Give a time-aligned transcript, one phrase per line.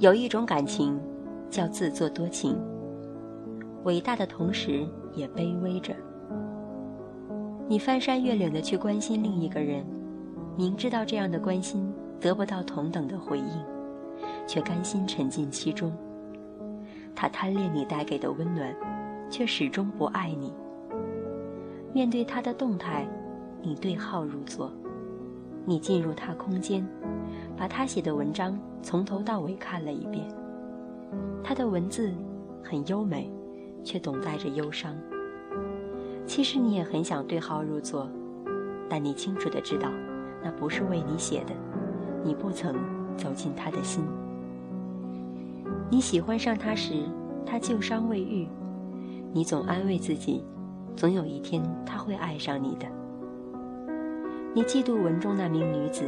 [0.00, 0.96] 有一种感情，
[1.50, 2.56] 叫自作多情，
[3.82, 5.92] 伟大的同时也卑微着。
[7.66, 9.84] 你翻山越岭的去关心另一个人，
[10.56, 13.64] 明知道这样的关心得不到同等的回应，
[14.46, 15.92] 却甘心沉浸其中。
[17.12, 18.72] 他贪恋你带给的温暖，
[19.28, 20.54] 却始终不爱你。
[21.92, 23.04] 面对他的动态，
[23.62, 24.70] 你对号入座，
[25.64, 26.86] 你进入他空间，
[27.58, 30.24] 把他写的文章从头到尾看了一遍。
[31.42, 32.12] 他的文字
[32.62, 33.30] 很优美，
[33.82, 34.94] 却总带着忧伤。
[36.24, 38.08] 其实你也很想对号入座，
[38.88, 39.90] 但你清楚的知道，
[40.42, 41.54] 那不是为你写的，
[42.22, 42.74] 你不曾
[43.16, 44.04] 走进他的心。
[45.90, 47.02] 你喜欢上他时，
[47.46, 48.46] 他旧伤未愈，
[49.32, 50.44] 你总安慰自己，
[50.94, 52.86] 总有一天他会爱上你的。
[54.54, 56.04] 你嫉妒文中那名女子，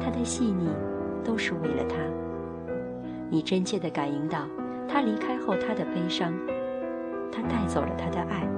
[0.00, 0.68] 他的细腻
[1.24, 1.96] 都是为了他。
[3.30, 4.46] 你真切地感应到
[4.88, 6.32] 他离开后他的悲伤，
[7.30, 8.48] 他带走了他的爱，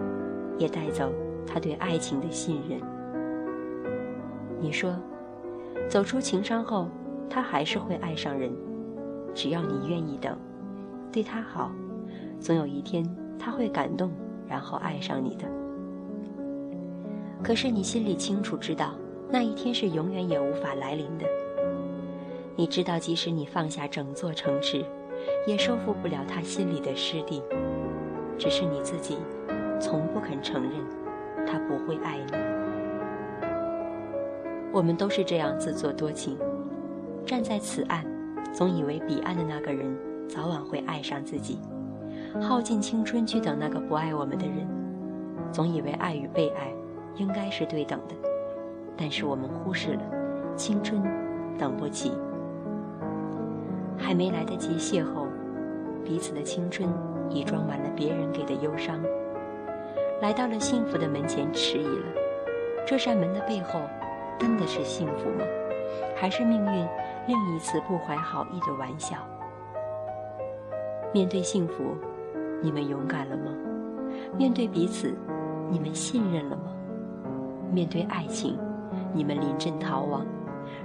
[0.59, 1.13] 也带走
[1.47, 2.81] 他对爱情的信任。
[4.61, 4.95] 你说，
[5.89, 6.89] 走出情伤后，
[7.29, 8.53] 他还是会爱上人，
[9.35, 10.37] 只要你愿意等，
[11.11, 11.73] 对他好，
[12.39, 13.05] 总有一天
[13.39, 14.13] 他会感动，
[14.47, 15.47] 然后爱上你的。
[17.43, 18.93] 可是你心里清楚知道，
[19.33, 21.25] 那一天是永远也无法来临的。
[22.57, 24.85] 你知道，即使你放下整座城池，
[25.47, 27.43] 也收复不了他心里的失地。
[28.37, 29.19] 只是你自己，
[29.81, 30.73] 从不肯承认，
[31.47, 32.33] 他不会爱你。
[34.73, 36.37] 我们都是这样自作多情，
[37.25, 38.05] 站在此岸，
[38.53, 39.97] 总以为彼岸的那个人
[40.29, 41.59] 早晚会爱上自己，
[42.41, 44.67] 耗尽青春去等那个不爱我们的人，
[45.53, 46.73] 总以为爱与被爱
[47.17, 48.15] 应该是对等的，
[49.01, 50.03] 但是我们忽视了，
[50.55, 51.03] 青春
[51.57, 52.13] 等不起。
[53.97, 55.27] 还没来得及邂逅，
[56.05, 56.87] 彼此的青春
[57.31, 59.01] 已装满了别人给的忧伤。
[60.21, 62.05] 来到了幸福的门前，迟疑了。
[62.87, 63.81] 这扇门的背后，
[64.39, 65.47] 真的是幸福吗？
[66.15, 66.87] 还是命运
[67.27, 69.17] 另一次不怀好意的玩笑？
[71.11, 71.97] 面对幸福，
[72.61, 73.45] 你们勇敢了吗？
[74.37, 75.15] 面对彼此，
[75.71, 76.65] 你们信任了吗？
[77.73, 78.59] 面对爱情，
[79.13, 80.25] 你们临阵逃亡，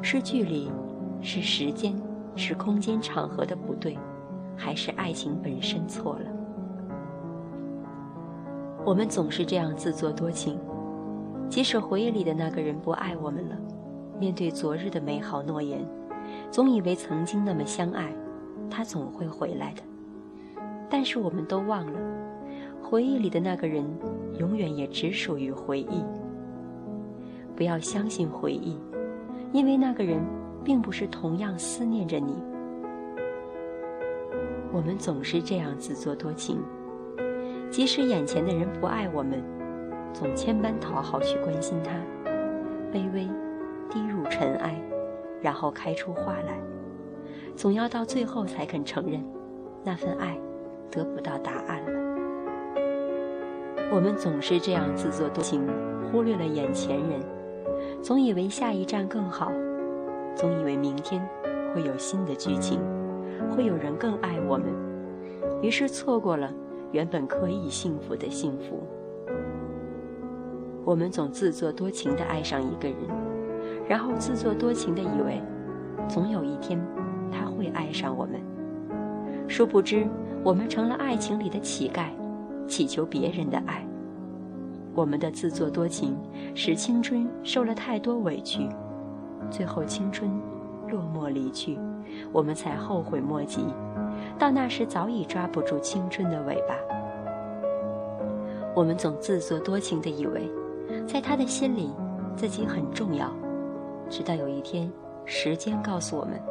[0.02, 0.72] 是距离，
[1.22, 1.96] 是时间？
[2.38, 3.98] 是空间场合的不对，
[4.58, 6.26] 还是爱情本身错了？
[8.84, 10.60] 我们总是这样自作多情，
[11.48, 13.56] 即使回忆里的那个人不爱我们了，
[14.20, 15.80] 面对昨日的美好诺言，
[16.52, 18.14] 总以为曾经那么相爱，
[18.70, 19.82] 他总会回来的。
[20.90, 21.98] 但是我们都忘了，
[22.84, 23.86] 回忆里的那个人，
[24.40, 26.04] 永远也只属于回忆。
[27.56, 28.78] 不要相信回忆，
[29.52, 30.20] 因为那个人。
[30.66, 32.34] 并不是同样思念着你。
[34.74, 36.60] 我们总是这样自作多情，
[37.70, 39.44] 即使眼前的人不爱我们，
[40.12, 41.92] 总千般讨好去关心他，
[42.92, 43.30] 卑微，
[43.92, 44.76] 低入尘埃，
[45.40, 46.60] 然后开出花来，
[47.56, 49.24] 总要到最后才肯承认，
[49.84, 50.36] 那份爱
[50.90, 51.92] 得不到答案了。
[53.92, 55.62] 我们总是这样自作多情，
[56.12, 57.22] 忽略了眼前人，
[58.06, 59.52] 总以为下一站更好。
[60.36, 61.28] 总以为明天
[61.74, 62.80] 会有新的剧情，
[63.50, 64.68] 会有人更爱我们，
[65.60, 66.54] 于是错过了
[66.92, 68.84] 原本可以幸福的幸福。
[70.84, 72.96] 我们总自作多情地爱上一个人，
[73.90, 75.42] 然后自作多情地以为，
[76.08, 76.80] 总有一天
[77.32, 78.40] 他会爱上我们。
[79.48, 80.06] 殊不知，
[80.44, 82.10] 我们成了爱情里的乞丐，
[82.68, 83.84] 乞求别人的爱。
[84.96, 86.18] 我们的自作多情，
[86.56, 88.68] 使青春受了太多委屈。
[89.52, 90.32] 最后，青春
[90.90, 91.78] 落寞离去，
[92.32, 93.66] 我们才后悔莫及。
[94.40, 96.76] 到那时，早已抓不住青春的尾巴。
[98.74, 100.50] 我们总自作多情地以为，
[101.06, 101.92] 在他的心里，
[102.38, 103.30] 自己很重要。
[104.10, 104.90] 直到有一天，
[105.26, 106.42] 时间告诉我们，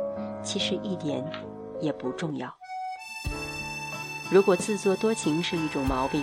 [0.42, 1.24] 其实一点
[1.80, 2.54] 也不重要。
[4.30, 6.22] 如果自作多情是一种毛病，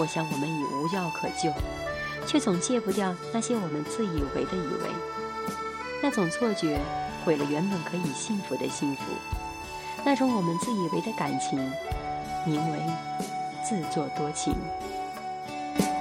[0.00, 1.52] 我想我们已无药可救，
[2.26, 4.88] 却总戒不掉那些我们自以为的以为。
[6.02, 6.80] 那种错觉
[7.22, 9.02] 毁了原本可以幸福的幸福，
[10.02, 11.58] 那种我们自以为的感情，
[12.46, 12.78] 名为
[13.62, 14.54] 自作多情。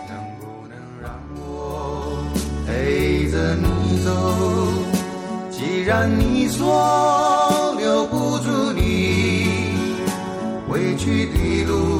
[0.07, 2.23] 能不能让我
[2.65, 4.09] 陪着你走？
[5.51, 9.73] 既然你说留不住你，
[10.69, 11.98] 回去的路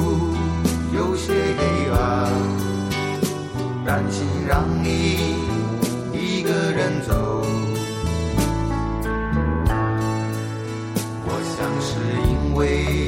[4.02, 5.36] 担心让你
[6.14, 7.44] 一个人走。
[11.26, 12.30] 我想是。
[12.50, 12.99] 因为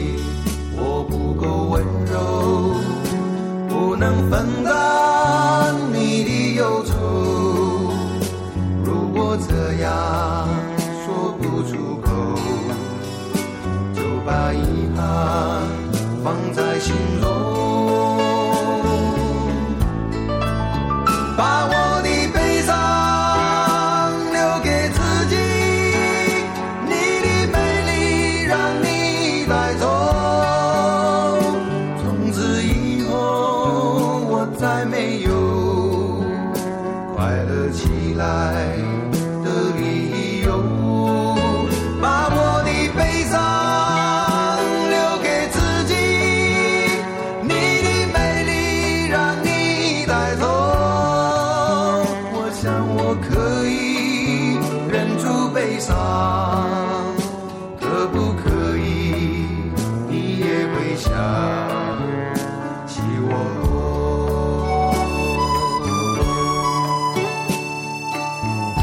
[38.22, 38.81] 起